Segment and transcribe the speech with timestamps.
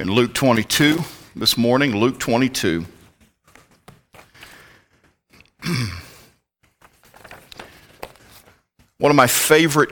[0.00, 0.98] in Luke 22
[1.36, 2.86] this morning, Luke 22.
[8.96, 9.90] One of my favorite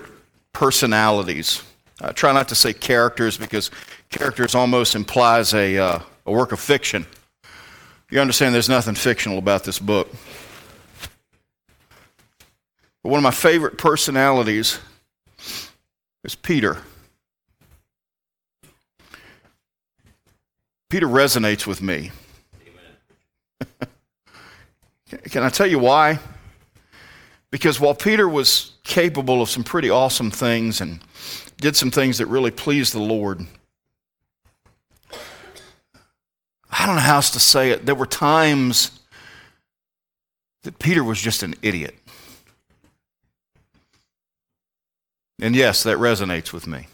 [0.55, 1.63] personalities.
[2.01, 3.71] I try not to say characters because
[4.09, 7.05] characters almost implies a, uh, a work of fiction.
[8.11, 10.11] You understand there's nothing fictional about this book.
[13.03, 14.79] But one of my favorite personalities
[16.25, 16.79] is Peter.
[20.89, 22.11] Peter resonates with me.
[25.31, 26.19] Can I tell you why?
[27.51, 31.01] Because while Peter was capable of some pretty awesome things and
[31.59, 33.47] did some things that really pleased the Lord,
[36.71, 37.87] I don't know how else to say it.
[37.87, 38.99] There were times
[40.63, 41.95] that Peter was just an idiot.
[45.41, 46.87] And yes, that resonates with me.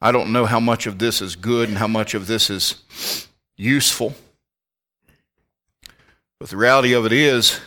[0.00, 3.28] I don't know how much of this is good and how much of this is
[3.56, 4.14] useful.
[6.38, 7.60] But the reality of it is,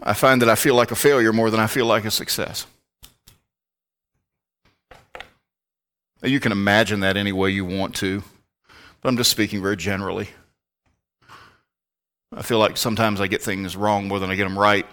[0.00, 2.66] I find that I feel like a failure more than I feel like a success.
[6.22, 8.22] You can imagine that any way you want to,
[9.00, 10.28] but I'm just speaking very generally.
[12.32, 14.86] I feel like sometimes I get things wrong more than I get them right.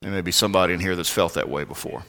[0.00, 2.04] There may be somebody in here that's felt that way before.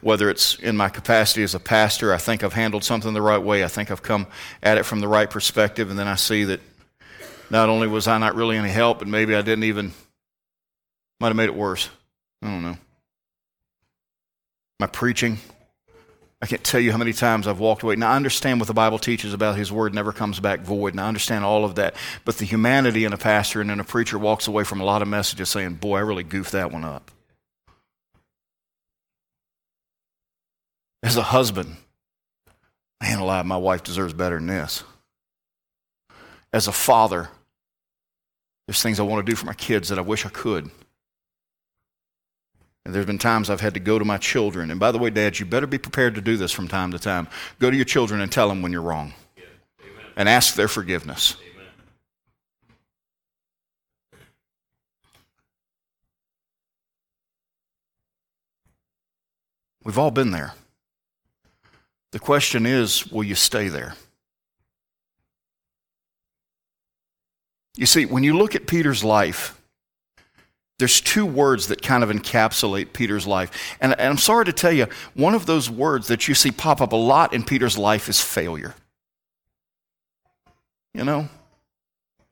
[0.00, 3.42] Whether it's in my capacity as a pastor, I think I've handled something the right
[3.42, 4.26] way, I think I've come
[4.62, 6.60] at it from the right perspective, and then I see that
[7.50, 9.92] not only was I not really any help, but maybe I didn't even,
[11.18, 11.90] might have made it worse.
[12.42, 12.76] I don't know.
[14.78, 15.38] My preaching,
[16.40, 17.96] I can't tell you how many times I've walked away.
[17.96, 21.00] Now, I understand what the Bible teaches about His Word never comes back void, and
[21.00, 21.94] I understand all of that.
[22.24, 25.02] But the humanity in a pastor and in a preacher walks away from a lot
[25.02, 27.10] of messages saying, Boy, I really goofed that one up.
[31.02, 31.76] As a husband,
[33.00, 34.84] man alive, my wife deserves better than this.
[36.52, 37.28] As a father,
[38.66, 40.70] there's things I want to do for my kids that I wish I could.
[42.84, 44.70] And there's been times I've had to go to my children.
[44.70, 46.98] And by the way, dads, you better be prepared to do this from time to
[46.98, 47.28] time.
[47.58, 49.12] Go to your children and tell them when you're wrong.
[50.16, 51.36] And ask their forgiveness.
[51.40, 51.66] Amen.
[59.84, 60.54] We've all been there.
[62.12, 63.94] The question is will you stay there?
[67.76, 69.60] You see, when you look at Peter's life,
[70.78, 73.76] there's two words that kind of encapsulate Peter's life.
[73.80, 76.80] And, and, I'm sorry to tell you, one of those words that you see pop
[76.80, 78.74] up a lot in Peter's life is failure.
[80.94, 81.28] You know?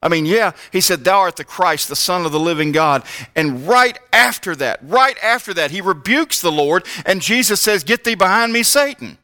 [0.03, 3.05] I mean, yeah, he said, Thou art the Christ, the Son of the living God.
[3.37, 8.05] And right after that, right after that, he rebukes the Lord, and Jesus says, Get
[8.05, 9.19] thee behind me, Satan.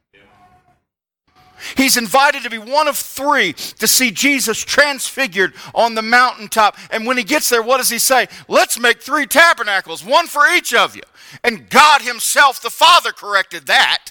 [1.77, 6.77] He's invited to be one of three to see Jesus transfigured on the mountaintop.
[6.91, 8.29] And when he gets there, what does he say?
[8.49, 11.03] Let's make three tabernacles, one for each of you.
[11.43, 14.11] And God Himself, the Father, corrected that.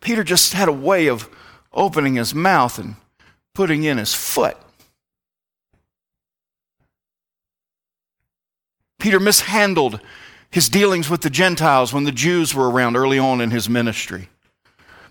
[0.00, 1.30] Peter just had a way of
[1.72, 2.96] opening his mouth and
[3.54, 4.56] putting in his foot.
[8.98, 10.00] Peter mishandled
[10.52, 14.28] his dealings with the Gentiles when the Jews were around early on in his ministry.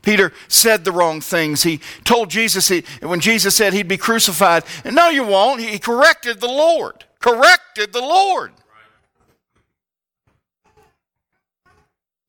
[0.02, 1.64] Peter said the wrong things.
[1.64, 5.78] He told Jesus, he, when Jesus said he'd be crucified, and no, you won't, he
[5.80, 7.06] corrected the Lord.
[7.20, 8.52] Corrected the Lord.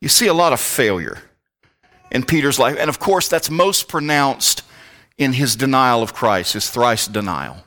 [0.00, 1.22] You see a lot of failure
[2.10, 2.76] in Peter's life.
[2.78, 4.62] And of course, that's most pronounced
[5.16, 7.58] in his denial of Christ, his thrice denial.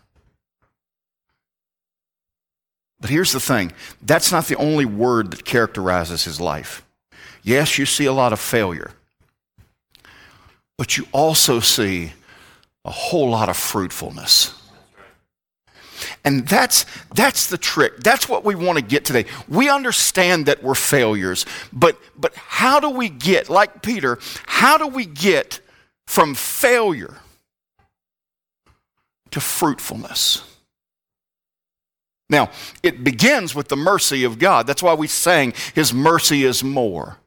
[3.05, 3.71] But here's the thing
[4.01, 6.83] that's not the only word that characterizes his life.
[7.43, 8.93] Yes, you see a lot of failure,
[10.75, 12.13] but you also see
[12.83, 14.59] a whole lot of fruitfulness.
[16.23, 17.97] And that's, that's the trick.
[17.99, 19.25] That's what we want to get today.
[19.47, 24.87] We understand that we're failures, but, but how do we get, like Peter, how do
[24.87, 25.59] we get
[26.07, 27.17] from failure
[29.29, 30.54] to fruitfulness?
[32.29, 32.49] Now,
[32.81, 34.65] it begins with the mercy of God.
[34.65, 37.17] That's why we sang, His mercy is more.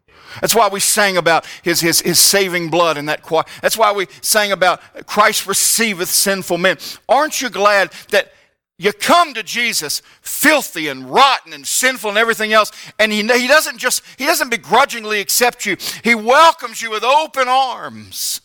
[0.41, 3.45] That's why we sang about his, his, his saving blood in that choir.
[3.63, 6.77] That's why we sang about Christ receiveth sinful men.
[7.09, 8.33] Aren't you glad that
[8.79, 13.49] you come to Jesus filthy and rotten and sinful and everything else, and he, he
[13.49, 15.77] doesn't just, he doesn't begrudgingly accept you.
[16.05, 18.41] He welcomes you with open arms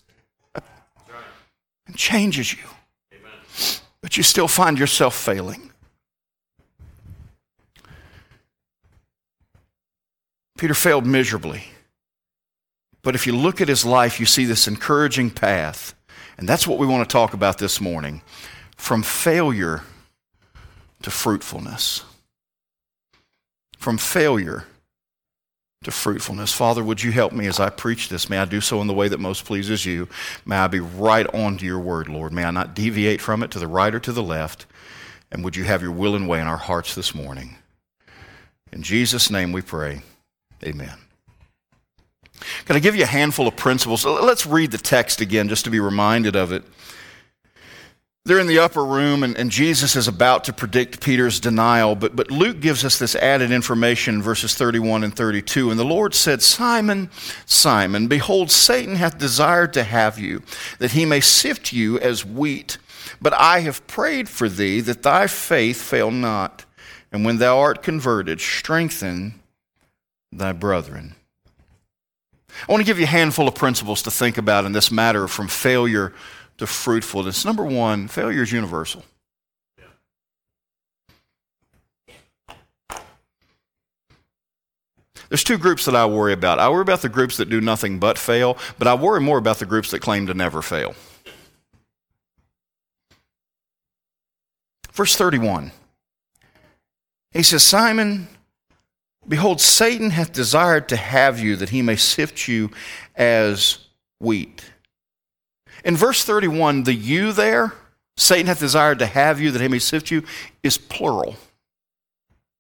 [1.86, 2.64] and changes you.
[3.14, 3.32] Amen.
[4.02, 5.73] But you still find yourself failing.
[10.64, 11.66] Peter failed miserably.
[13.02, 15.94] But if you look at his life, you see this encouraging path.
[16.38, 18.22] And that's what we want to talk about this morning.
[18.78, 19.82] From failure
[21.02, 22.06] to fruitfulness.
[23.78, 24.64] From failure
[25.84, 26.54] to fruitfulness.
[26.54, 28.30] Father, would you help me as I preach this?
[28.30, 30.08] May I do so in the way that most pleases you.
[30.46, 32.32] May I be right on to your word, Lord.
[32.32, 34.66] May I not deviate from it to the right or to the left.
[35.30, 37.58] And would you have your will and way in our hearts this morning?
[38.72, 40.04] In Jesus' name we pray.
[40.64, 40.98] Amen.
[42.66, 44.06] Can I give you a handful of principles?
[44.06, 46.64] Let's read the text again just to be reminded of it.
[48.26, 52.16] They're in the upper room, and, and, Jesus is about to predict Peter's denial, but,
[52.16, 55.70] but Luke gives us this added information in verses 31 and 32.
[55.70, 57.10] And the Lord said, Simon,
[57.46, 60.42] Simon, behold, Satan hath desired to have you,
[60.80, 62.78] that he may sift you as wheat.
[63.22, 66.64] But I have prayed for thee, that thy faith fail not.
[67.12, 69.43] And when thou art converted, strengthen
[70.38, 71.16] thy brethren.
[72.68, 75.28] I want to give you a handful of principles to think about in this matter
[75.28, 76.14] from failure
[76.58, 77.46] to fruitfulness.
[77.46, 79.04] Number one, failure is universal.
[85.30, 86.60] There's two groups that I worry about.
[86.60, 89.58] I worry about the groups that do nothing but fail, but I worry more about
[89.58, 90.94] the groups that claim to never fail.
[94.92, 95.72] Verse 31.
[97.32, 98.28] He says, Simon,
[99.28, 102.72] Behold, Satan hath desired to have you that he may sift you
[103.16, 103.80] as
[104.20, 104.64] wheat.
[105.86, 107.74] In verse 31, the you there,
[108.18, 110.24] Satan hath desired to have you that he may sift you,
[110.62, 111.36] is plural.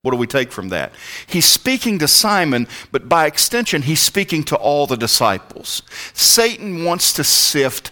[0.02, 0.92] What do we take from that?
[1.28, 5.82] He's speaking to Simon, but by extension, he's speaking to all the disciples.
[6.14, 7.92] Satan wants to sift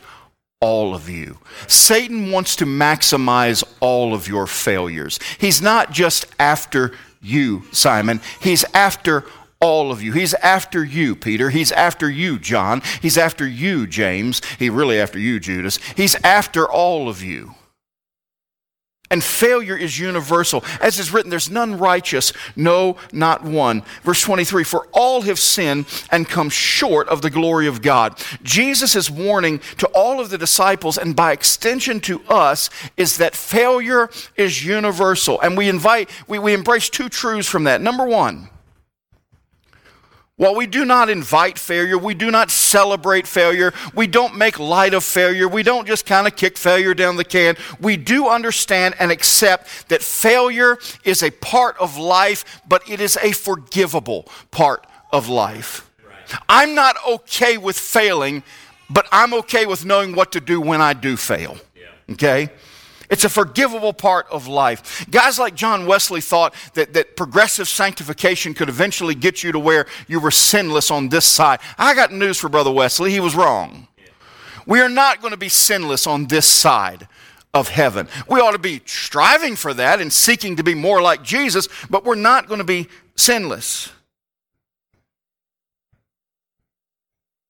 [0.59, 1.39] all of you.
[1.67, 5.19] Satan wants to maximize all of your failures.
[5.39, 6.91] He's not just after
[7.21, 8.21] you, Simon.
[8.41, 9.25] He's after
[9.59, 10.11] all of you.
[10.11, 11.49] He's after you, Peter.
[11.49, 12.81] He's after you, John.
[13.01, 14.41] He's after you, James.
[14.57, 15.77] He really after you, Judas.
[15.95, 17.55] He's after all of you.
[19.11, 20.63] And failure is universal.
[20.81, 23.83] As is written, there's none righteous, no, not one.
[24.03, 28.17] Verse 23 For all have sinned and come short of the glory of God.
[28.41, 33.35] Jesus is warning to all of the disciples, and by extension to us, is that
[33.35, 35.39] failure is universal.
[35.41, 37.81] And we invite, we, we embrace two truths from that.
[37.81, 38.49] Number one,
[40.41, 44.95] while we do not invite failure, we do not celebrate failure, we don't make light
[44.95, 48.95] of failure, we don't just kind of kick failure down the can, we do understand
[48.97, 54.87] and accept that failure is a part of life, but it is a forgivable part
[55.13, 55.87] of life.
[56.49, 58.41] I'm not okay with failing,
[58.89, 61.55] but I'm okay with knowing what to do when I do fail.
[62.13, 62.49] Okay?
[63.11, 65.05] It's a forgivable part of life.
[65.11, 69.85] Guys like John Wesley thought that, that progressive sanctification could eventually get you to where
[70.07, 71.59] you were sinless on this side.
[71.77, 73.11] I got news for Brother Wesley.
[73.11, 73.89] He was wrong.
[74.65, 77.07] We are not going to be sinless on this side
[77.53, 78.07] of heaven.
[78.29, 82.05] We ought to be striving for that and seeking to be more like Jesus, but
[82.05, 83.91] we're not going to be sinless.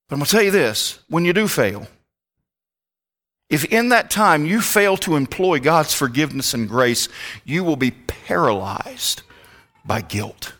[0.10, 1.88] But I'm going to tell you this when you do fail,
[3.52, 7.10] if in that time you fail to employ God's forgiveness and grace,
[7.44, 9.22] you will be paralyzed
[9.86, 10.54] by guilt.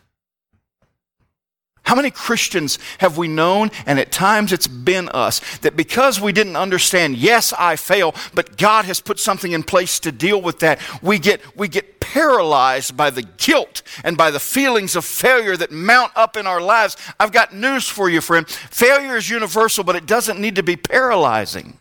[1.84, 6.32] How many Christians have we known, and at times it's been us, that because we
[6.32, 10.60] didn't understand, yes, I fail, but God has put something in place to deal with
[10.60, 15.56] that, we get, we get paralyzed by the guilt and by the feelings of failure
[15.56, 16.96] that mount up in our lives.
[17.18, 18.48] I've got news for you, friend.
[18.48, 21.78] Failure is universal, but it doesn't need to be paralyzing.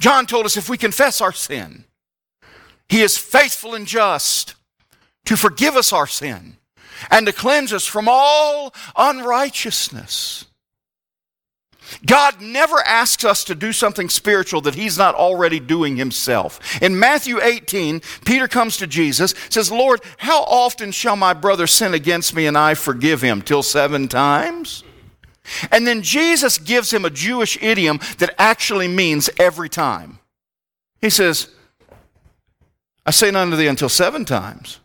[0.00, 1.84] John told us if we confess our sin,
[2.88, 4.54] he is faithful and just
[5.24, 6.58] to forgive us our sin
[7.10, 10.46] and to cleanse us from all unrighteousness.
[12.06, 16.58] God never asks us to do something spiritual that he's not already doing himself.
[16.82, 21.92] In Matthew 18, Peter comes to Jesus, says, "Lord, how often shall my brother sin
[21.92, 23.42] against me and I forgive him?
[23.42, 24.82] Till 7 times?"
[25.70, 30.18] And then Jesus gives him a Jewish idiom that actually means every time.
[31.00, 31.48] He says,
[33.04, 34.80] I say none to thee until seven times,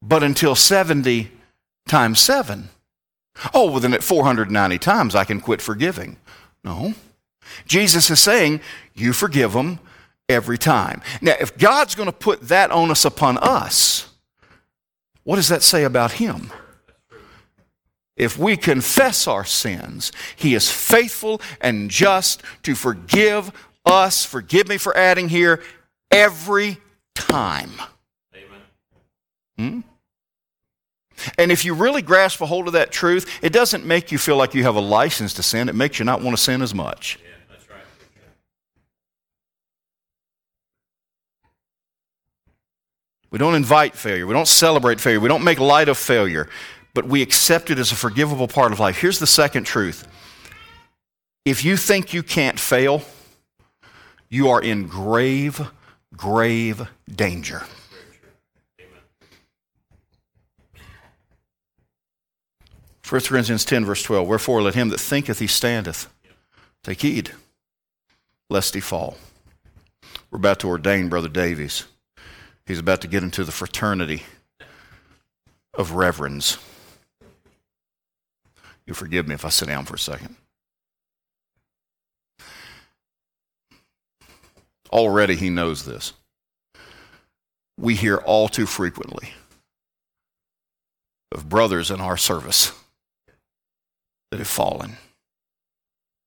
[0.00, 1.30] but until 70
[1.88, 2.68] times seven.
[3.52, 6.18] Oh, well, then at 490 times I can quit forgiving.
[6.62, 6.94] No.
[7.66, 8.60] Jesus is saying,
[8.94, 9.80] you forgive them
[10.28, 11.02] every time.
[11.20, 14.08] Now, if God's going to put that onus upon us,
[15.24, 16.52] what does that say about Him?
[18.22, 23.52] If we confess our sins, He is faithful and just to forgive
[23.84, 24.24] us.
[24.24, 25.62] Forgive me for adding here
[26.10, 26.78] every
[27.14, 27.72] time.
[29.56, 29.80] Hmm?
[31.38, 34.36] And if you really grasp a hold of that truth, it doesn't make you feel
[34.36, 35.68] like you have a license to sin.
[35.68, 37.18] It makes you not want to sin as much.
[37.22, 37.78] Yeah, that's right.
[43.30, 44.26] We don't invite failure.
[44.26, 45.20] We don't celebrate failure.
[45.20, 46.48] We don't make light of failure,
[46.94, 48.98] but we accept it as a forgivable part of life.
[48.98, 50.06] Here's the second truth
[51.44, 53.02] if you think you can't fail,
[54.28, 55.60] you are in grave,
[56.16, 57.62] grave danger.
[63.08, 64.26] 1 Corinthians 10, verse 12.
[64.26, 66.10] Wherefore, let him that thinketh he standeth
[66.82, 67.32] take heed,
[68.48, 69.18] lest he fall.
[70.30, 71.84] We're about to ordain Brother Davies.
[72.64, 74.22] He's about to get into the fraternity
[75.74, 76.56] of reverends.
[78.92, 80.36] You forgive me if I sit down for a second.
[84.90, 86.12] Already he knows this.
[87.80, 89.32] We hear all too frequently
[91.34, 92.70] of brothers in our service
[94.30, 94.98] that have fallen,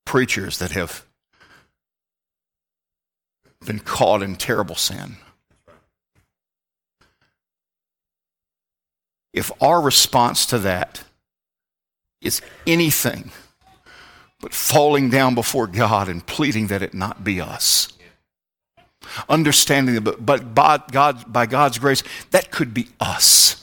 [0.07, 1.05] preachers that have
[3.63, 5.17] been caught in terrible sin.
[9.35, 11.03] If our response to that
[12.25, 13.31] is anything
[14.41, 17.89] but falling down before God and pleading that it not be us,
[19.29, 23.61] understanding that, but by, God, by God's grace, that could be us.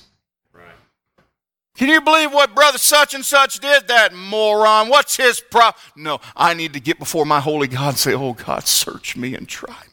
[1.77, 3.89] Can you believe what brother such and such did?
[3.89, 4.89] That moron.
[4.89, 5.81] What's his problem?
[5.97, 9.35] No, I need to get before my holy God and say, Oh God, search me
[9.35, 9.92] and try me.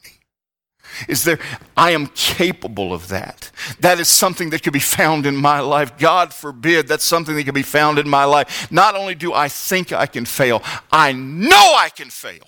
[1.08, 1.40] Is there,
[1.78, 3.52] I am capable of that.
[3.80, 5.98] That is something that could be found in my life.
[5.98, 8.72] God forbid that's something that could be found in my life.
[8.72, 12.44] Not only do I think I can fail, I know I can fail.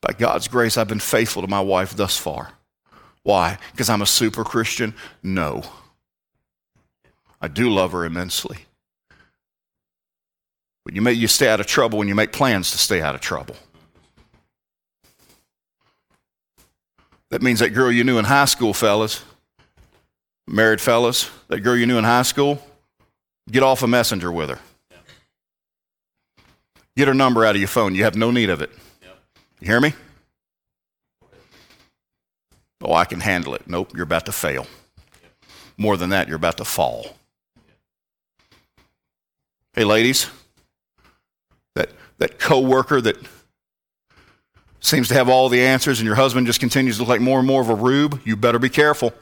[0.00, 2.52] By God's grace, I've been faithful to my wife thus far.
[3.22, 3.58] Why?
[3.72, 4.94] Because I'm a super Christian?
[5.22, 5.62] No.
[7.40, 8.66] I do love her immensely.
[10.84, 13.14] But you, may, you stay out of trouble when you make plans to stay out
[13.14, 13.56] of trouble.
[17.30, 19.22] That means that girl you knew in high school, fellas,
[20.46, 22.60] married fellas, that girl you knew in high school,
[23.50, 24.58] get off a messenger with her.
[26.96, 27.94] Get her number out of your phone.
[27.94, 28.70] You have no need of it.
[29.60, 29.94] You hear me?
[32.82, 33.62] Oh, I can handle it.
[33.66, 34.66] Nope, you're about to fail.
[35.76, 37.16] More than that, you're about to fall.
[39.74, 40.28] Hey, ladies,
[41.74, 43.16] that, that coworker that
[44.80, 47.38] seems to have all the answers and your husband just continues to look like more
[47.38, 49.12] and more of a rube, you better be careful.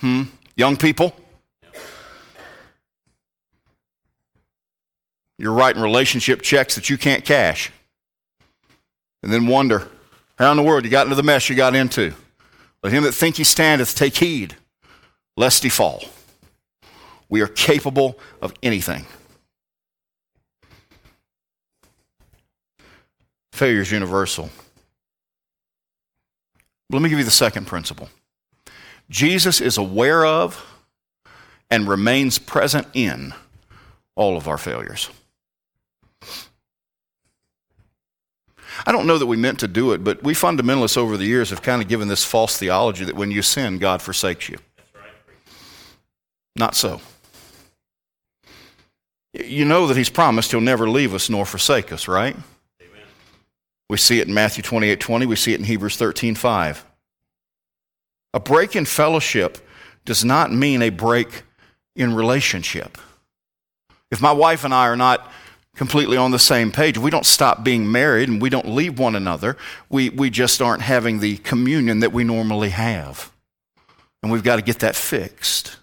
[0.00, 0.24] Hmm?
[0.56, 1.14] Young people?
[5.38, 7.70] You're writing relationship checks that you can't cash.
[9.22, 9.88] And then wonder,
[10.38, 12.14] how in the world you got into the mess you got into?
[12.82, 14.56] Let him that think he standeth take heed,
[15.36, 16.04] lest he fall.
[17.28, 19.06] We are capable of anything.
[23.52, 24.50] Failure is universal.
[26.90, 28.08] Let me give you the second principle.
[29.08, 30.64] Jesus is aware of
[31.70, 33.34] and remains present in
[34.14, 35.08] all of our failures.
[38.86, 41.50] I don't know that we meant to do it, but we fundamentalists over the years
[41.50, 44.58] have kind of given this false theology that when you sin, God forsakes you.
[46.56, 47.00] Not so.
[49.34, 52.36] You know that He's promised He'll never leave us nor forsake us, right?
[53.88, 56.86] We see it in Matthew 28 20, we see it in Hebrews 13 5.
[58.34, 59.58] A break in fellowship
[60.04, 61.42] does not mean a break
[61.94, 62.98] in relationship.
[64.10, 65.30] If my wife and I are not
[65.76, 66.98] completely on the same page.
[66.98, 69.56] We don't stop being married and we don't leave one another.
[69.88, 73.32] We, we just aren't having the communion that we normally have.
[74.22, 75.76] And we've got to get that fixed.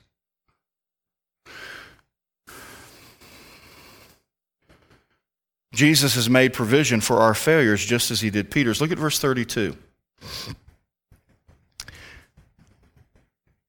[5.80, 8.82] Jesus has made provision for our failures just as he did Peter's.
[8.82, 9.78] Look at verse 32.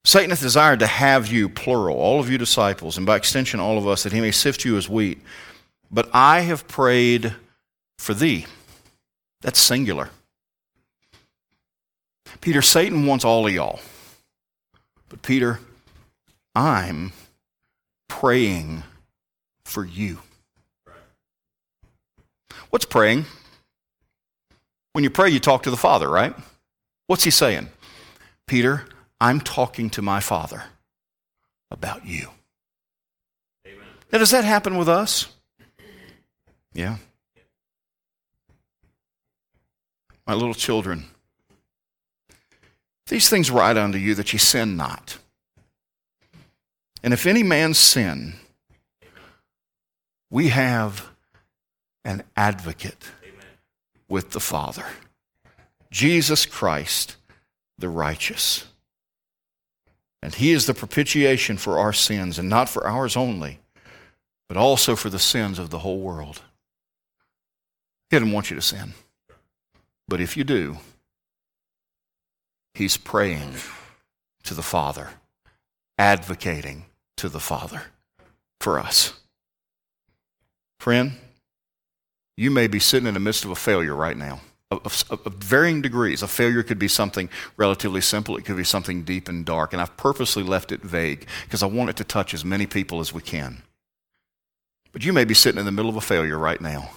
[0.03, 3.77] Satan hath desired to have you, plural, all of you disciples, and by extension all
[3.77, 5.21] of us, that he may sift you as wheat.
[5.89, 7.33] But I have prayed
[7.97, 8.45] for thee.
[9.39, 10.09] That's singular.
[12.41, 13.79] Peter, Satan wants all of y'all.
[15.07, 15.61] But Peter,
[16.53, 17.13] I'm
[18.09, 18.83] praying
[19.63, 20.19] for you.
[22.71, 23.25] What's praying?
[24.93, 26.33] When you pray, you talk to the Father, right?
[27.07, 27.67] What's he saying?
[28.47, 28.85] Peter,
[29.19, 30.63] I'm talking to my Father
[31.69, 32.29] about you.
[33.67, 33.85] Amen.
[34.11, 35.27] Now, does that happen with us?
[36.73, 36.97] Yeah.
[40.25, 41.05] My little children,
[43.07, 45.17] these things write unto you that ye sin not.
[47.03, 48.35] And if any man sin,
[50.29, 51.10] we have
[52.03, 53.09] an advocate
[54.07, 54.85] with the Father
[55.91, 57.17] Jesus Christ,
[57.77, 58.65] the righteous.
[60.23, 63.59] And he is the propitiation for our sins, and not for ours only,
[64.47, 66.41] but also for the sins of the whole world.
[68.09, 68.93] He didn't want you to sin.
[70.07, 70.77] But if you do,
[72.73, 73.53] he's praying
[74.43, 75.09] to the Father,
[75.97, 76.85] advocating
[77.17, 77.83] to the Father
[78.59, 79.13] for us.
[80.79, 81.13] Friend,
[82.41, 84.41] you may be sitting in the midst of a failure right now.
[84.71, 86.23] Of, of, of, varying degrees.
[86.23, 89.73] A failure could be something relatively simple, it could be something deep and dark.
[89.73, 92.99] And I've purposely left it vague because I want it to touch as many people
[92.99, 93.61] as we can.
[94.91, 96.89] But you may be sitting in the middle of a failure right now.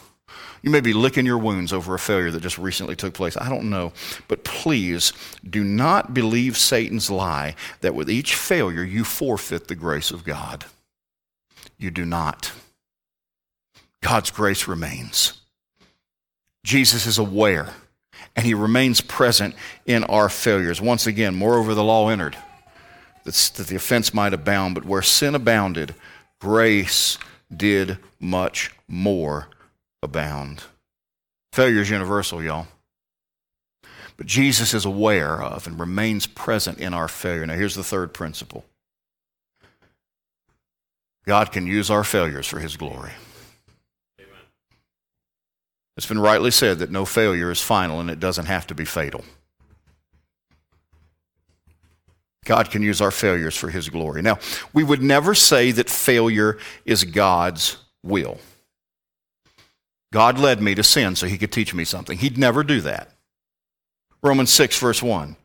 [0.62, 3.36] You may be licking your wounds over a failure that just recently took place.
[3.36, 3.92] I don't know.
[4.28, 5.12] But please
[5.48, 10.64] do not believe Satan's lie that with each failure you forfeit the grace of God.
[11.76, 12.52] You do not.
[14.04, 15.40] God's grace remains.
[16.62, 17.70] Jesus is aware
[18.36, 19.54] and he remains present
[19.86, 20.78] in our failures.
[20.78, 22.36] Once again, moreover, the law entered
[23.24, 25.94] that the offense might abound, but where sin abounded,
[26.38, 27.16] grace
[27.54, 29.48] did much more
[30.02, 30.64] abound.
[31.54, 32.66] Failure is universal, y'all.
[34.18, 37.46] But Jesus is aware of and remains present in our failure.
[37.46, 38.66] Now, here's the third principle
[41.24, 43.12] God can use our failures for his glory.
[45.96, 48.84] It's been rightly said that no failure is final and it doesn't have to be
[48.84, 49.24] fatal.
[52.44, 54.20] God can use our failures for His glory.
[54.22, 54.38] Now,
[54.72, 58.38] we would never say that failure is God's will.
[60.12, 62.18] God led me to sin so He could teach me something.
[62.18, 63.10] He'd never do that.
[64.22, 65.36] Romans 6, verse 1.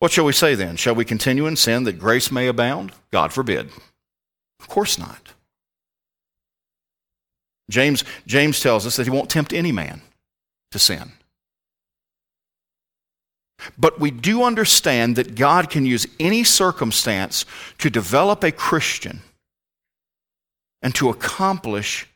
[0.00, 0.76] What shall we say then?
[0.76, 2.92] Shall we continue in sin that grace may abound?
[3.12, 3.68] God forbid.
[4.58, 5.32] Of course not.
[7.70, 10.02] James, James tells us that he won't tempt any man
[10.72, 11.12] to sin.
[13.78, 17.44] But we do understand that God can use any circumstance
[17.78, 19.20] to develop a Christian
[20.82, 22.08] and to accomplish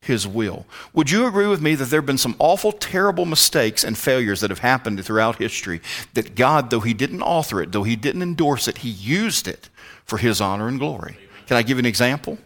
[0.00, 0.64] his will.
[0.92, 4.40] Would you agree with me that there have been some awful, terrible mistakes and failures
[4.40, 5.80] that have happened throughout history
[6.14, 9.68] that God, though he didn't author it, though he didn't endorse it, he used it
[10.04, 11.18] for his honor and glory?
[11.46, 12.38] Can I give an example?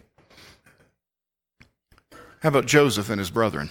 [2.41, 3.69] How about Joseph and his brethren?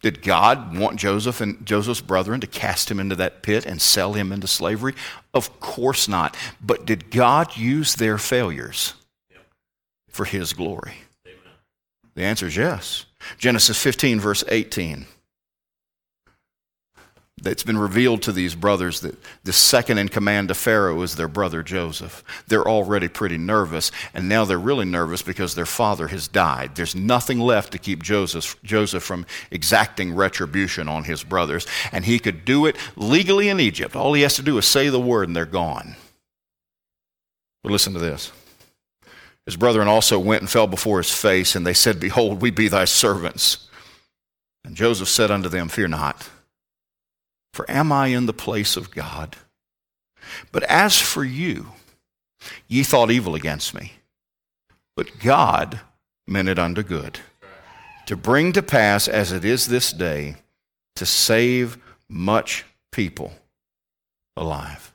[0.00, 4.12] Did God want Joseph and Joseph's brethren to cast him into that pit and sell
[4.12, 4.94] him into slavery?
[5.34, 6.36] Of course not.
[6.60, 8.94] But did God use their failures
[10.08, 10.94] for his glory?
[12.14, 13.06] The answer is yes.
[13.38, 15.06] Genesis 15, verse 18
[17.44, 21.28] it's been revealed to these brothers that the second in command to Pharaoh is their
[21.28, 22.24] brother Joseph.
[22.46, 26.74] They're already pretty nervous, and now they're really nervous because their father has died.
[26.74, 32.18] There's nothing left to keep Joseph, Joseph from exacting retribution on his brothers, and he
[32.18, 33.94] could do it legally in Egypt.
[33.94, 35.96] All he has to do is say the word, and they're gone.
[37.62, 38.32] But listen to this.
[39.44, 42.68] His brethren also went and fell before his face, and they said, Behold, we be
[42.68, 43.68] thy servants.
[44.64, 46.28] And Joseph said unto them, Fear not.
[47.52, 49.36] For am I in the place of God?
[50.52, 51.68] But as for you,
[52.66, 53.92] ye thought evil against me.
[54.96, 55.80] But God
[56.26, 57.20] meant it unto good,
[58.06, 60.36] to bring to pass as it is this day,
[60.96, 63.32] to save much people
[64.36, 64.92] alive.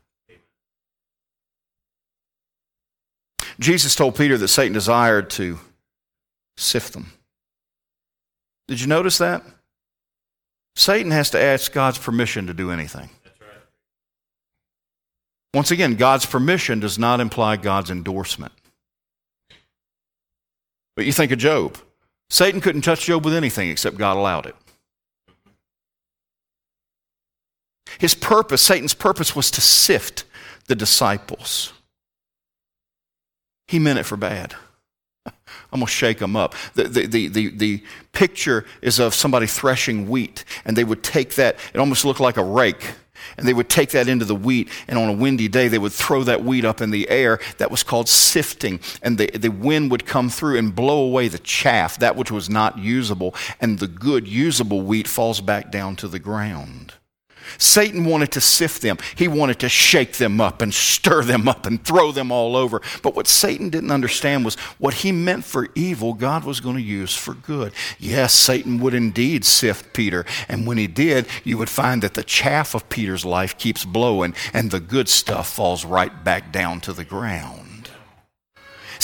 [3.60, 5.60] Jesus told Peter that Satan desired to
[6.58, 7.14] sift them.
[8.68, 9.44] Did you notice that?
[10.76, 13.10] Satan has to ask God's permission to do anything.
[15.54, 18.54] Once again, God's permission does not imply God's endorsement.
[20.96, 21.78] But you think of Job.
[22.30, 24.56] Satan couldn't touch Job with anything except God allowed it.
[28.00, 30.24] His purpose, Satan's purpose, was to sift
[30.68, 31.74] the disciples.
[33.68, 34.56] He meant it for bad.
[35.74, 36.54] I'm going to shake them up.
[36.76, 41.34] The, the, the, the, the picture is of somebody threshing wheat, and they would take
[41.36, 42.94] that, it almost looked like a rake,
[43.38, 45.92] And they would take that into the wheat, and on a windy day, they would
[45.92, 47.40] throw that wheat up in the air.
[47.58, 48.80] That was called sifting.
[49.02, 52.50] And the, the wind would come through and blow away the chaff, that which was
[52.50, 56.94] not usable, and the good, usable wheat falls back down to the ground.
[57.58, 58.98] Satan wanted to sift them.
[59.16, 62.82] He wanted to shake them up and stir them up and throw them all over.
[63.02, 66.82] But what Satan didn't understand was what he meant for evil, God was going to
[66.82, 67.74] use for good.
[68.00, 70.26] Yes, Satan would indeed sift Peter.
[70.48, 74.34] And when he did, you would find that the chaff of Peter's life keeps blowing
[74.54, 77.63] and the good stuff falls right back down to the ground.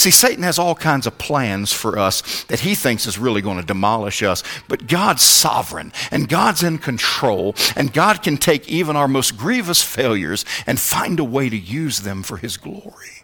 [0.00, 3.58] See, Satan has all kinds of plans for us that he thinks is really going
[3.58, 8.96] to demolish us, but God's sovereign and God's in control, and God can take even
[8.96, 13.19] our most grievous failures and find a way to use them for his glory.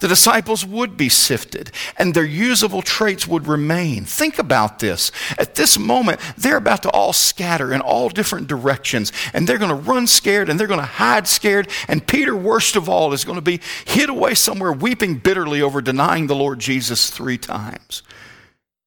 [0.00, 4.04] The disciples would be sifted and their usable traits would remain.
[4.04, 5.12] Think about this.
[5.38, 9.68] At this moment, they're about to all scatter in all different directions and they're going
[9.68, 11.68] to run scared and they're going to hide scared.
[11.86, 15.80] And Peter, worst of all, is going to be hid away somewhere weeping bitterly over
[15.80, 18.02] denying the Lord Jesus three times.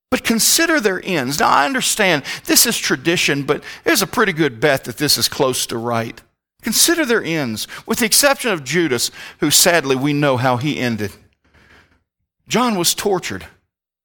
[0.10, 1.40] But consider their ends.
[1.40, 5.28] Now, I understand this is tradition, but there's a pretty good bet that this is
[5.28, 6.22] close to right.
[6.64, 11.12] Consider their ends, with the exception of Judas, who sadly we know how he ended.
[12.48, 13.46] John was tortured.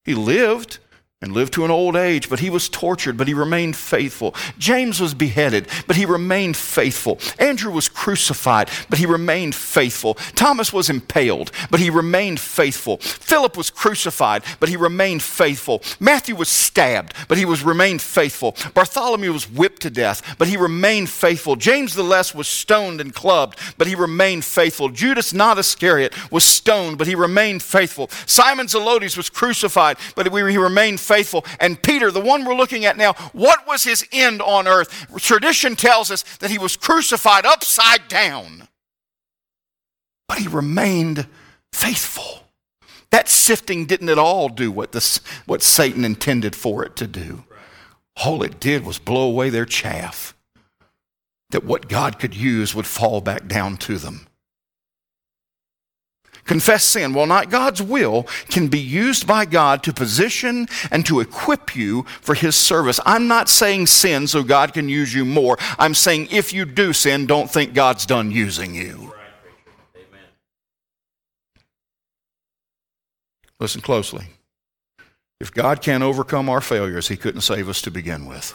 [0.04, 0.78] He lived,
[1.20, 4.36] and lived to an old age, but he was tortured, but he remained faithful.
[4.56, 7.18] James was beheaded, but he remained faithful.
[7.40, 10.14] Andrew was crucified, but he remained faithful.
[10.36, 12.98] Thomas was impaled, but he remained faithful.
[12.98, 15.82] Philip was crucified, but he remained faithful.
[15.98, 18.54] Matthew was stabbed, but he was remained faithful.
[18.72, 21.56] Bartholomew was whipped to death, but he remained faithful.
[21.56, 24.88] James the Less was stoned and clubbed, but he remained faithful.
[24.88, 28.08] Judas not Iscariot was stoned, but he remained faithful.
[28.26, 31.44] Simon Zelotes was crucified, but he remained faithful.
[31.58, 35.06] And Peter, the one we're looking at now, what was his end on earth?
[35.16, 38.68] Tradition tells us that he was crucified upside down.
[40.28, 41.26] But he remained
[41.72, 42.44] faithful.
[43.10, 47.44] That sifting didn't at all do what, this, what Satan intended for it to do.
[48.24, 50.34] All it did was blow away their chaff.
[51.50, 54.26] That what God could use would fall back down to them.
[56.48, 61.20] Confess sin, Well, not God's will, can be used by God to position and to
[61.20, 62.98] equip you for His service.
[63.04, 65.58] I'm not saying sin so God can use you more.
[65.78, 69.12] I'm saying if you do sin, don't think God's done using you.
[73.60, 74.24] Listen closely.
[75.40, 78.54] If God can't overcome our failures, He couldn't save us to begin with.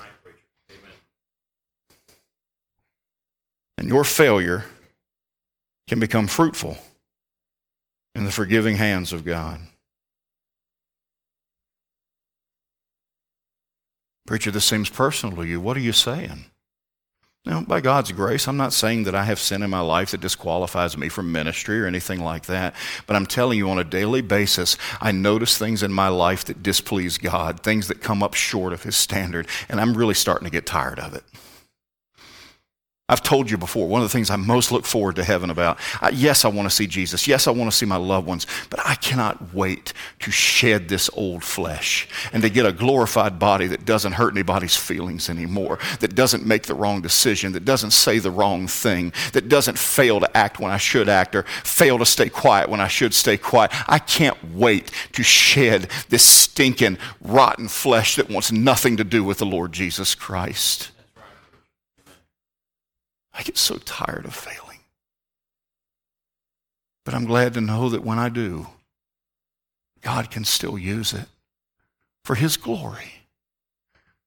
[3.77, 4.65] And your failure
[5.87, 6.79] can become fruitful
[8.15, 9.59] in the forgiving hands of God.
[14.25, 15.59] Preacher, this seems personal to you.
[15.59, 16.45] What are you saying?
[17.45, 20.21] Now, by God's grace, I'm not saying that I have sin in my life that
[20.21, 22.73] disqualifies me from ministry or anything like that,
[23.05, 26.63] but I'm telling you on a daily basis, I notice things in my life that
[26.63, 30.51] displease God, things that come up short of His standard, and I'm really starting to
[30.51, 31.23] get tired of it.
[33.09, 35.77] I've told you before, one of the things I most look forward to heaven about.
[35.99, 37.27] I, yes, I want to see Jesus.
[37.27, 41.09] Yes, I want to see my loved ones, but I cannot wait to shed this
[41.13, 46.15] old flesh and to get a glorified body that doesn't hurt anybody's feelings anymore, that
[46.15, 50.37] doesn't make the wrong decision, that doesn't say the wrong thing, that doesn't fail to
[50.37, 53.71] act when I should act or fail to stay quiet when I should stay quiet.
[53.89, 59.39] I can't wait to shed this stinking, rotten flesh that wants nothing to do with
[59.39, 60.92] the Lord Jesus Christ.
[63.33, 64.79] I get so tired of failing.
[67.05, 68.67] But I'm glad to know that when I do,
[70.01, 71.27] God can still use it
[72.23, 73.25] for His glory.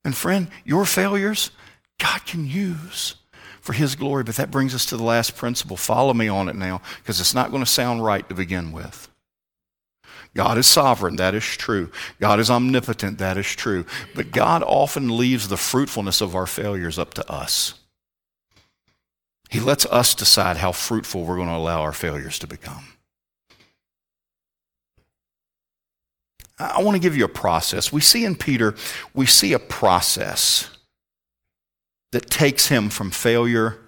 [0.05, 1.51] And friend, your failures,
[1.99, 3.17] God can use
[3.61, 4.25] for His glory.
[4.25, 5.77] But that brings us to the last principle.
[5.77, 9.09] Follow me on it now, because it's not going to sound right to begin with.
[10.35, 11.91] God is sovereign, that is true.
[12.21, 13.87] God is omnipotent, that is true.
[14.15, 17.75] But God often leaves the fruitfulness of our failures up to us.
[19.51, 22.85] He lets us decide how fruitful we're going to allow our failures to become.
[26.59, 27.93] I want to give you a process.
[27.93, 28.75] We see in Peter,
[29.15, 30.71] we see a process
[32.13, 33.79] that takes him from failure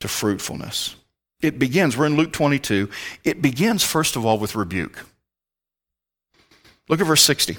[0.00, 0.94] to fruitfulness.
[1.40, 2.88] It begins, we're in Luke 22,
[3.24, 5.04] it begins first of all with rebuke.
[6.88, 7.58] Look at verse 60.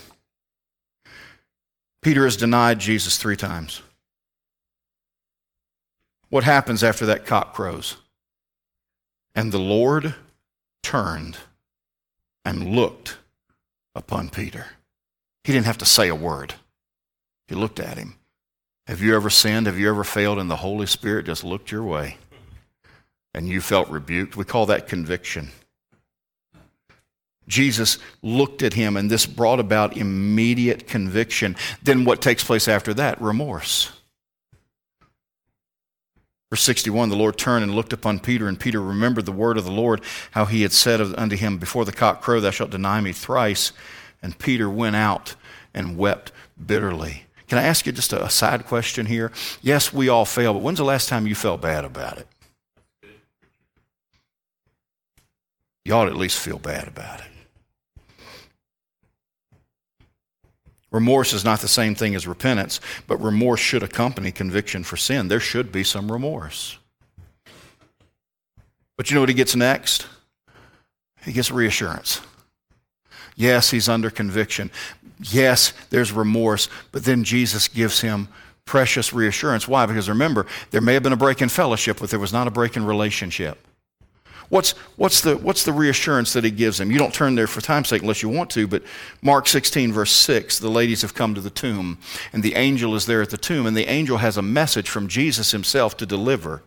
[2.02, 3.82] Peter has denied Jesus three times.
[6.30, 7.98] What happens after that cock crows?
[9.36, 10.16] And the Lord
[10.84, 11.38] turned
[12.46, 13.18] and looked
[13.96, 14.68] upon Peter.
[15.44, 16.56] He didn't have to say a word.
[17.48, 18.16] He looked at him
[18.88, 19.68] Have you ever sinned?
[19.68, 22.18] Have you ever failed and the Holy Spirit just looked your way
[23.34, 24.36] and you felt rebuked?
[24.36, 25.50] We call that conviction.
[27.48, 31.56] Jesus looked at him, and this brought about immediate conviction.
[31.82, 33.20] Then what takes place after that?
[33.20, 33.92] Remorse.
[36.50, 39.66] Verse 61 The Lord turned and looked upon Peter, and Peter remembered the word of
[39.66, 43.02] the Lord, how he had said unto him, Before the cock crow, thou shalt deny
[43.02, 43.72] me thrice.
[44.22, 45.36] And Peter went out
[45.74, 46.32] and wept
[46.64, 47.26] bitterly.
[47.48, 49.32] Can I ask you just a side question here?
[49.62, 52.28] Yes, we all fail, but when's the last time you felt bad about it?
[55.86, 57.39] You ought to at least feel bad about it.
[60.92, 65.28] Remorse is not the same thing as repentance, but remorse should accompany conviction for sin.
[65.28, 66.78] There should be some remorse.
[68.98, 70.08] But you know what he gets next?
[71.24, 72.22] He gets reassurance.
[73.36, 74.72] Yes, he's under conviction.
[75.22, 78.28] Yes, there's remorse, but then Jesus gives him
[78.66, 79.68] precious reassurance.
[79.68, 79.86] Why?
[79.86, 82.52] Because remember, there may have been a break in fellowship, but there was not a
[82.52, 83.58] break in relationship.
[84.50, 86.92] What's, what's, the, what's the reassurance that he gives them?
[86.92, 88.84] You don't turn there for time's sake unless you want to, but
[89.22, 92.00] Mark 16, verse 6, the ladies have come to the tomb,
[92.34, 95.08] and the angel is there at the tomb, and the angel has a message from
[95.08, 96.64] Jesus himself to deliver.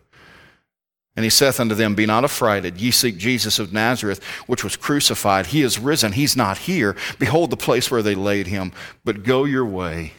[1.15, 2.81] And he saith unto them, Be not affrighted.
[2.81, 5.47] Ye seek Jesus of Nazareth, which was crucified.
[5.47, 6.13] He is risen.
[6.13, 6.95] He's not here.
[7.19, 8.71] Behold the place where they laid him.
[9.03, 10.13] But go your way.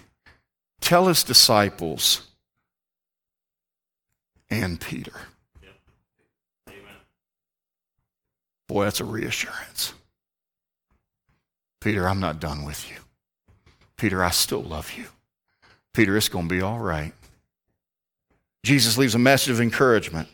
[0.80, 2.28] Tell his disciples
[4.50, 5.14] and Peter
[8.74, 9.92] Boy, that's a reassurance.
[11.80, 12.96] Peter, I'm not done with you.
[13.96, 15.04] Peter, I still love you.
[15.92, 17.12] Peter, it's going to be all right.
[18.64, 20.26] Jesus leaves a message of encouragement.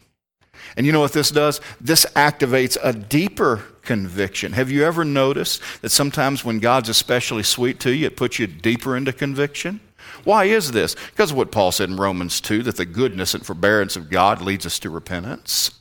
[0.75, 1.61] And you know what this does?
[1.83, 4.55] This activates a deeper conviction.
[4.55, 8.47] Have you ever noticed that sometimes when God's especially sweet to you, it puts you
[8.47, 9.81] deeper into conviction?
[10.25, 10.97] Why is this?
[11.11, 14.41] Because of what Paul said in Romans 2 that the goodness and forbearance of God
[14.41, 15.73] leads us to repentance.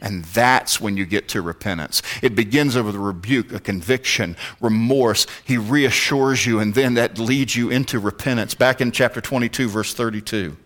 [0.00, 2.02] And that's when you get to repentance.
[2.22, 5.26] It begins with a rebuke, a conviction, remorse.
[5.44, 8.54] He reassures you, and then that leads you into repentance.
[8.54, 10.56] Back in chapter 22, verse 32.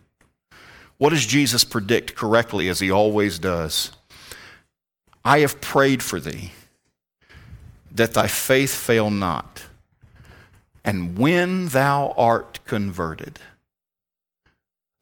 [0.99, 3.93] What does Jesus predict correctly, as he always does?
[5.25, 6.53] I have prayed for thee
[7.91, 9.65] that thy faith fail not.
[10.85, 13.39] And when thou art converted,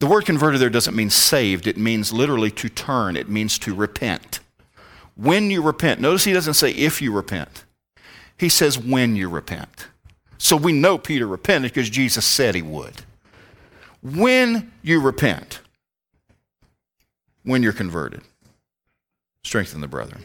[0.01, 3.75] the word converted there doesn't mean saved, it means literally to turn, it means to
[3.75, 4.41] repent.
[5.15, 7.65] When you repent, notice he doesn't say if you repent,
[8.39, 9.89] he says when you repent.
[10.39, 13.03] So we know Peter repented because Jesus said he would.
[14.03, 15.61] When you repent,
[17.43, 18.23] when you're converted,
[19.45, 20.25] strengthen the brethren.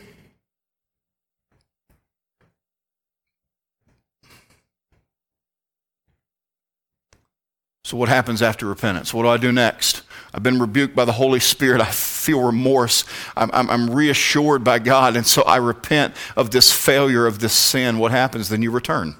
[7.85, 9.13] So, what happens after repentance?
[9.13, 10.01] What do I do next?
[10.33, 11.81] I've been rebuked by the Holy Spirit.
[11.81, 13.03] I feel remorse.
[13.37, 15.15] I'm, I'm, I'm, reassured by God.
[15.15, 17.99] And so I repent of this failure, of this sin.
[17.99, 18.49] What happens?
[18.49, 19.15] Then you return.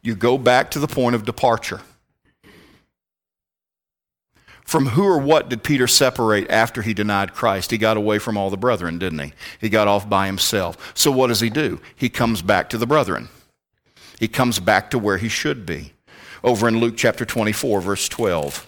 [0.00, 1.82] You go back to the point of departure.
[4.64, 7.70] From who or what did Peter separate after he denied Christ?
[7.70, 9.32] He got away from all the brethren, didn't he?
[9.60, 10.94] He got off by himself.
[10.94, 11.78] So what does he do?
[11.94, 13.28] He comes back to the brethren.
[14.18, 15.92] He comes back to where he should be
[16.42, 18.66] over in Luke chapter 24, verse 12.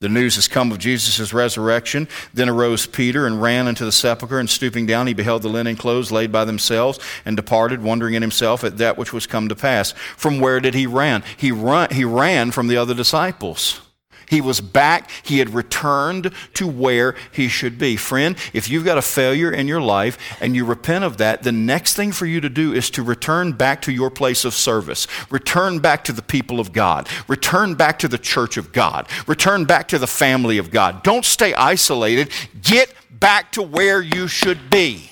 [0.00, 2.08] The news has come of Jesus' resurrection.
[2.32, 5.76] Then arose Peter and ran into the sepulchre, and stooping down, he beheld the linen
[5.76, 9.54] clothes laid by themselves, and departed, wondering in himself at that which was come to
[9.54, 9.92] pass.
[10.16, 11.22] From where did he run?
[11.36, 13.82] He, run, he ran from the other disciples.
[14.30, 15.10] He was back.
[15.24, 17.96] He had returned to where he should be.
[17.96, 21.50] Friend, if you've got a failure in your life and you repent of that, the
[21.50, 25.08] next thing for you to do is to return back to your place of service.
[25.30, 27.08] Return back to the people of God.
[27.26, 29.08] Return back to the church of God.
[29.26, 31.02] Return back to the family of God.
[31.02, 32.30] Don't stay isolated.
[32.62, 35.10] Get back to where you should be.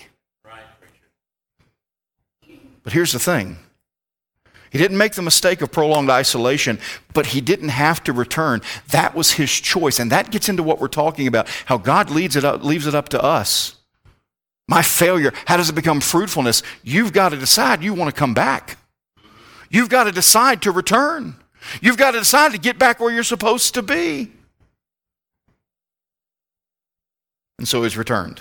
[2.85, 3.59] But here's the thing
[4.71, 6.79] he didn't make the mistake of prolonged isolation,
[7.15, 8.61] but he didn't have to return.
[8.91, 9.99] That was his choice.
[9.99, 12.95] And that gets into what we're talking about how God leads it up, leaves it
[12.95, 13.77] up to us.
[14.69, 16.63] My failure, how does it become fruitfulness?
[16.85, 18.77] You've got to decide you want to come back.
[19.71, 21.37] You've got to decide to return.
[21.81, 24.33] You've got to decide to get back where you're supposed to be.
[27.59, 28.41] And so he's returned.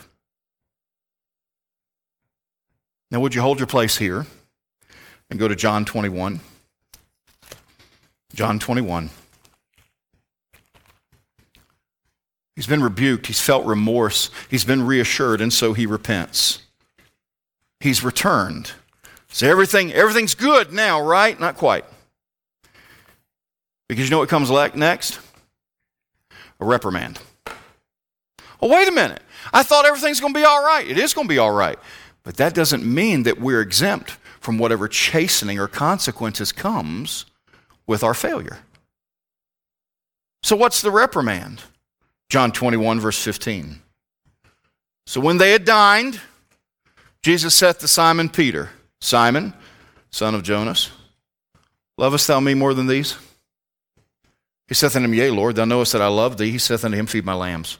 [3.10, 4.26] Now, would you hold your place here?
[5.30, 6.40] And go to John 21.
[8.34, 9.10] John 21.
[12.56, 16.64] He's been rebuked, he's felt remorse, he's been reassured, and so he repents.
[17.80, 18.72] He's returned.
[19.28, 21.40] So everything, everything's good now, right?
[21.40, 21.86] Not quite.
[23.88, 25.20] Because you know what comes next?
[26.60, 27.20] A reprimand.
[28.60, 29.22] Oh, wait a minute.
[29.54, 30.88] I thought everything's going to be all right.
[30.88, 31.78] It is going to be all right.
[32.24, 37.26] But that doesn't mean that we're exempt from whatever chastening or consequences comes
[37.86, 38.60] with our failure.
[40.42, 41.64] So, what's the reprimand?
[42.30, 43.82] John 21, verse 15.
[45.06, 46.22] So, when they had dined,
[47.22, 48.70] Jesus said to Simon Peter,
[49.02, 49.54] Simon,
[50.12, 50.92] son of Jonas,
[51.98, 53.18] lovest thou me more than these?
[54.70, 56.52] He saith unto him, Yea, Lord, thou knowest that I love thee.
[56.52, 57.80] He saith unto him, Feed my lambs.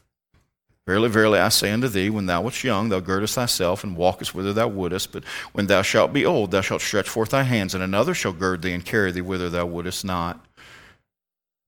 [0.87, 4.33] Verily, verily, I say unto thee, when thou wast young, thou girdest thyself and walkest
[4.33, 5.11] whither thou wouldest.
[5.11, 8.33] But when thou shalt be old, thou shalt stretch forth thy hands, and another shall
[8.33, 10.43] gird thee and carry thee whither thou wouldest not.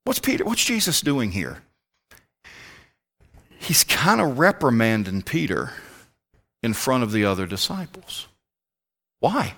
[0.04, 0.44] What's Peter?
[0.44, 1.62] What's Jesus doing here?
[3.60, 5.72] He's kind of reprimanding Peter
[6.62, 8.28] in front of the other disciples.
[9.20, 9.54] Why?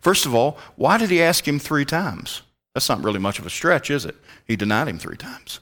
[0.00, 2.42] First of all, why did he ask him three times?
[2.74, 4.14] That's not really much of a stretch, is it?
[4.46, 5.58] He denied him three times.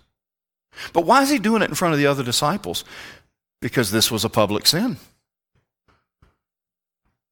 [0.93, 2.85] But why is he doing it in front of the other disciples?
[3.61, 4.99] Because this was a public sin.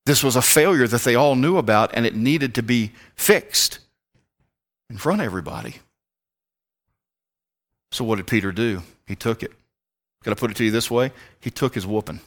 [0.06, 3.80] This was a failure that they all knew about, and it needed to be fixed
[4.88, 5.76] in front of everybody.
[7.90, 8.82] So, what did Peter do?
[9.06, 9.52] He took it.
[10.22, 11.12] Can I put it to you this way?
[11.40, 12.20] He took his whooping.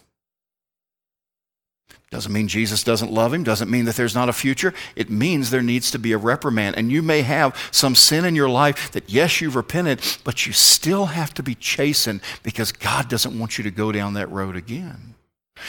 [2.12, 4.74] Doesn't mean Jesus doesn't love him, doesn't mean that there's not a future.
[4.96, 6.76] It means there needs to be a reprimand.
[6.76, 10.54] And you may have some sin in your life that, yes, you've repented, but you
[10.54, 14.56] still have to be chastened because God doesn't want you to go down that road
[14.56, 15.14] again.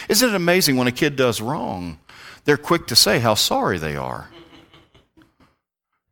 [0.08, 1.98] Isn't it amazing when a kid does wrong?
[2.46, 4.30] They're quick to say how sorry they are.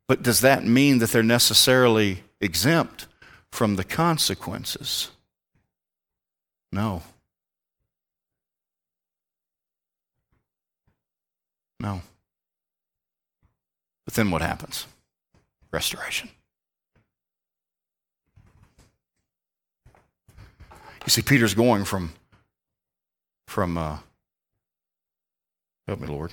[0.07, 3.07] But does that mean that they're necessarily exempt
[3.51, 5.11] from the consequences?
[6.71, 7.03] No.
[11.81, 12.03] No.
[14.05, 14.87] But then what happens?
[15.71, 16.31] Restoration.
[21.09, 22.13] You see, Peter's going from,
[23.47, 23.99] from uh,
[25.87, 26.33] help me, Lord,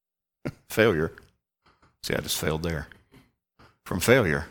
[0.68, 1.12] failure.
[2.02, 2.88] See, I just failed there.
[3.84, 4.46] From failure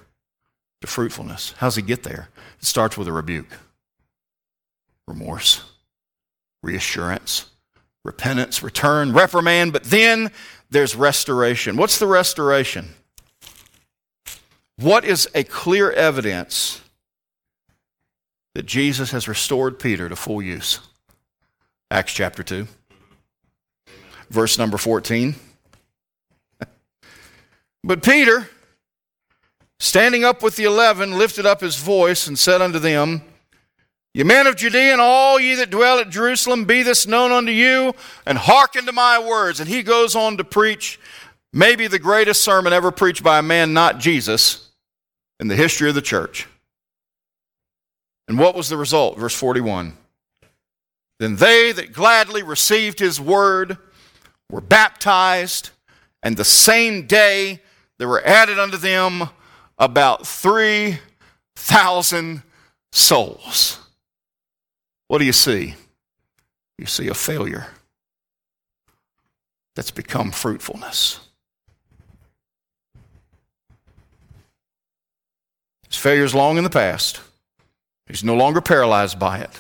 [0.82, 1.54] to fruitfulness.
[1.58, 2.30] How's he get there?
[2.60, 3.58] It starts with a rebuke,
[5.08, 5.64] remorse,
[6.64, 7.46] reassurance,
[8.08, 10.32] repentance, return, reprimand, but then
[10.72, 11.76] there's restoration.
[11.76, 12.88] What's the restoration?
[14.78, 16.82] What is a clear evidence
[18.56, 20.80] that Jesus has restored Peter to full use?
[21.92, 22.66] Acts chapter 2,
[24.30, 25.36] verse number 14.
[27.84, 28.50] but Peter,
[29.80, 33.22] standing up with the eleven, lifted up his voice and said unto them,
[34.18, 37.52] Ye men of Judea and all ye that dwell at Jerusalem, be this known unto
[37.52, 37.94] you,
[38.26, 39.60] and hearken to my words.
[39.60, 41.00] And he goes on to preach
[41.54, 44.70] maybe the greatest sermon ever preached by a man not Jesus
[45.40, 46.48] in the history of the church.
[48.28, 49.20] And what was the result?
[49.20, 49.96] Verse 41.
[51.20, 53.78] Then they that gladly received his word
[54.50, 55.70] were baptized,
[56.24, 57.62] and the same day
[58.00, 59.30] there were added unto them
[59.78, 62.42] about 3,000
[62.92, 63.84] souls.
[65.08, 65.76] What do you see?
[66.78, 67.68] You see a failure
[69.76, 71.20] that's become fruitfulness.
[75.88, 77.22] His failure is long in the past.
[78.08, 79.52] He's no longer paralyzed by it.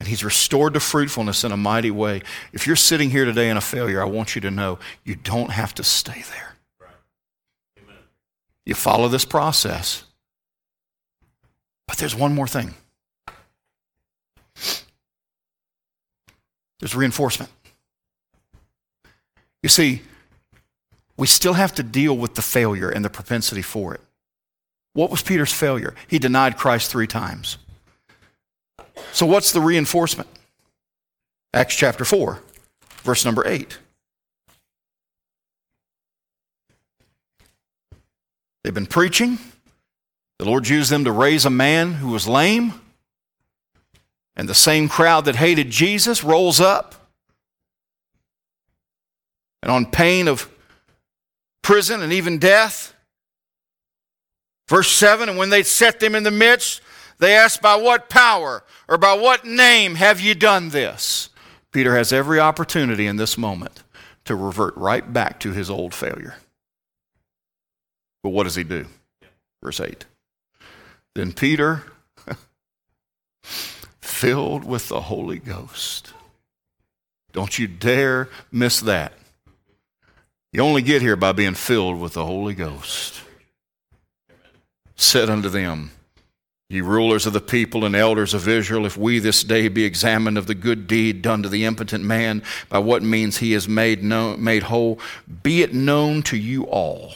[0.00, 2.22] And he's restored to fruitfulness in a mighty way.
[2.52, 5.50] If you're sitting here today in a failure, I want you to know you don't
[5.50, 6.56] have to stay there.
[6.80, 7.94] Right.
[8.66, 10.04] You follow this process.
[11.86, 12.74] But there's one more thing.
[16.82, 17.48] There's reinforcement.
[19.62, 20.02] You see,
[21.16, 24.00] we still have to deal with the failure and the propensity for it.
[24.92, 25.94] What was Peter's failure?
[26.08, 27.56] He denied Christ three times.
[29.12, 30.28] So, what's the reinforcement?
[31.54, 32.40] Acts chapter 4,
[33.04, 33.78] verse number 8.
[38.64, 39.38] They've been preaching.
[40.40, 42.74] The Lord used them to raise a man who was lame.
[44.36, 46.94] And the same crowd that hated Jesus rolls up.
[49.62, 50.50] And on pain of
[51.62, 52.94] prison and even death.
[54.68, 56.80] Verse 7 And when they set them in the midst,
[57.18, 61.28] They asked, By what power or by what name have you done this?
[61.70, 63.84] Peter has every opportunity in this moment
[64.24, 66.34] to revert right back to his old failure.
[68.22, 68.86] But what does he do?
[69.62, 70.04] Verse 8.
[71.14, 71.84] Then Peter,
[74.22, 76.12] filled with the Holy Ghost.
[77.32, 79.14] Don't you dare miss that.
[80.52, 83.20] You only get here by being filled with the Holy Ghost.
[84.94, 85.90] Said unto them,
[86.68, 90.38] Ye rulers of the people and elders of Israel, if we this day be examined
[90.38, 94.04] of the good deed done to the impotent man, by what means he is made,
[94.04, 95.00] known, made whole,
[95.42, 97.14] be it known to you all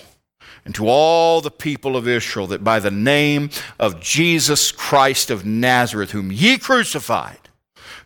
[0.67, 5.47] and to all the people of Israel that by the name of Jesus Christ of
[5.47, 7.39] Nazareth, whom ye crucified,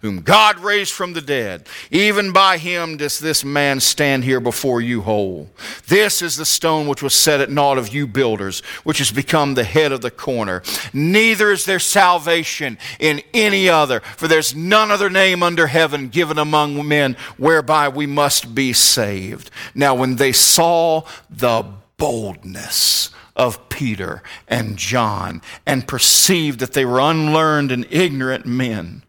[0.02, 1.66] whom God raised from the dead.
[1.90, 5.50] Even by him does this man stand here before you whole.
[5.88, 9.54] This is the stone which was set at naught of you builders, which has become
[9.54, 10.62] the head of the corner.
[10.92, 16.38] Neither is there salvation in any other, for there's none other name under heaven given
[16.38, 19.50] among men whereby we must be saved.
[19.74, 26.98] Now, when they saw the boldness of Peter and John and perceived that they were
[26.98, 29.05] unlearned and ignorant men,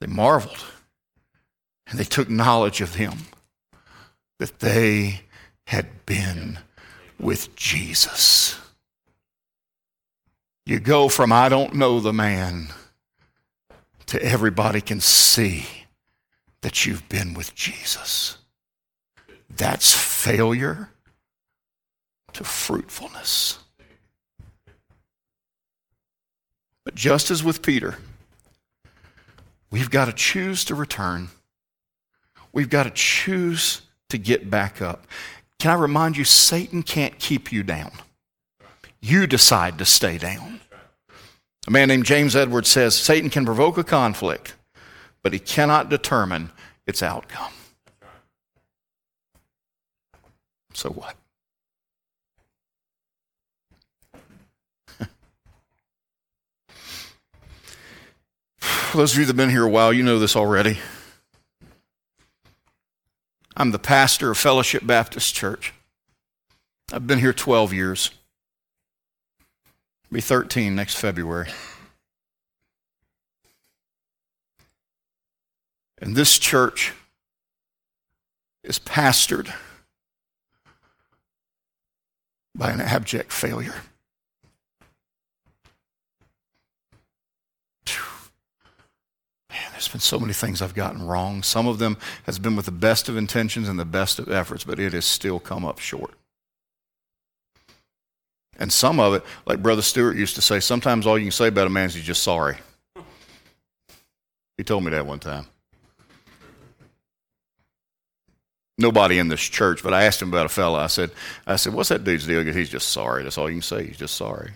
[0.00, 0.64] they marveled
[1.88, 3.14] and they took knowledge of him
[4.38, 5.22] that they
[5.66, 6.58] had been
[7.18, 8.60] with Jesus.
[10.66, 12.68] You go from I don't know the man
[14.06, 15.66] to everybody can see
[16.60, 18.36] that you've been with Jesus.
[19.48, 20.90] That's failure
[22.36, 23.58] to fruitfulness.
[26.84, 27.98] But just as with Peter,
[29.70, 31.28] We've got to choose to return.
[32.52, 35.06] We've got to choose to get back up.
[35.58, 37.92] Can I remind you, Satan can't keep you down.
[39.00, 40.60] You decide to stay down.
[41.66, 44.54] A man named James Edwards says Satan can provoke a conflict,
[45.22, 46.50] but he cannot determine
[46.86, 47.52] its outcome.
[50.72, 51.16] So what?
[58.66, 60.78] For those of you that have been here a while, you know this already.
[63.56, 65.72] I'm the pastor of Fellowship Baptist Church.
[66.92, 68.10] I've been here 12 years.
[70.04, 71.48] I'll be 13 next February.
[75.98, 76.92] And this church
[78.62, 79.52] is pastored
[82.54, 83.74] by an abject failure.
[89.76, 91.42] There's been so many things I've gotten wrong.
[91.42, 94.64] Some of them has been with the best of intentions and the best of efforts,
[94.64, 96.14] but it has still come up short.
[98.58, 101.48] And some of it, like Brother Stewart used to say, sometimes all you can say
[101.48, 102.56] about a man is he's just sorry.
[104.56, 105.46] He told me that one time.
[108.78, 110.84] Nobody in this church, but I asked him about a fella.
[110.84, 111.10] I said,
[111.46, 112.42] I said, what's that dude's deal?
[112.44, 113.24] He's just sorry.
[113.24, 113.86] That's all you can say.
[113.88, 114.52] He's just sorry.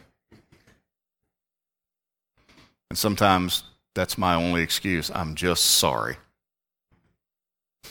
[2.88, 3.64] And sometimes
[3.95, 5.11] that's my only excuse.
[5.14, 6.16] I'm just sorry.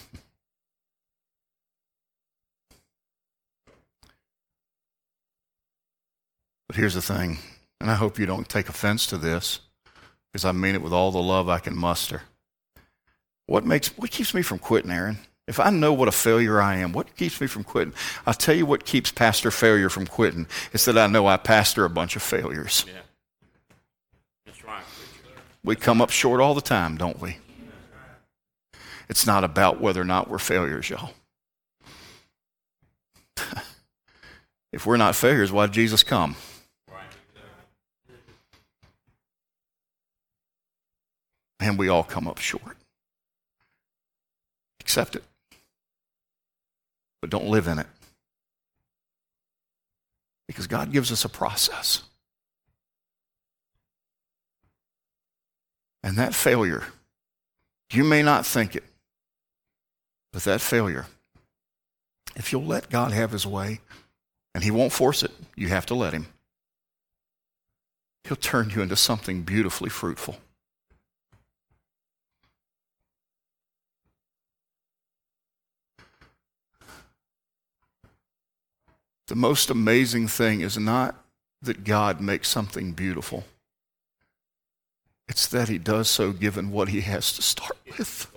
[6.68, 7.40] But here's the thing,
[7.82, 9.60] and I hope you don't take offense to this,
[10.32, 12.22] because I mean it with all the love I can muster.
[13.48, 15.18] What makes what keeps me from quitting, Aaron?
[15.48, 17.96] If I know what a failure I am, what keeps me from quitting?
[18.28, 20.46] I'll tell you what keeps pastor failure from quitting.
[20.72, 22.86] It's that I know I pastor a bunch of failures.
[22.88, 23.02] Yeah.
[25.70, 27.38] We come up short all the time, don't we?
[29.08, 31.12] It's not about whether or not we're failures, y'all.
[34.74, 36.36] if we're not failures, why did Jesus come?
[41.60, 42.76] And we all come up short.
[44.80, 45.24] Accept it.
[47.22, 47.88] But don't live in it.
[50.48, 52.09] Because God gives us a process.
[56.04, 56.86] And that failure,
[57.92, 58.84] you may not think it,
[60.32, 61.08] but that failure,
[62.36, 63.82] if you'll let God have his way,
[64.56, 66.28] and he won't force it, you have to let him,
[68.24, 70.38] he'll turn you into something beautifully fruitful.
[79.28, 81.16] The most amazing thing is not
[81.62, 83.44] that God makes something beautiful.
[85.30, 88.28] It's that he does so given what he has to start with.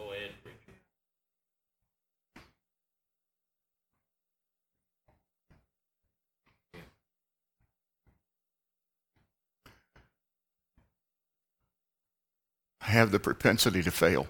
[12.83, 14.27] I have the propensity to fail.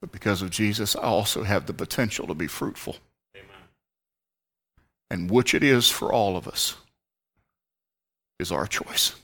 [0.00, 2.96] But because of Jesus, I also have the potential to be fruitful.
[3.36, 3.46] Amen.
[5.08, 6.76] And which it is for all of us
[8.42, 9.21] is our choice.